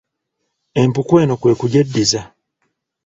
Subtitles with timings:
[0.81, 2.21] Empuku eno kwe kugyeddiza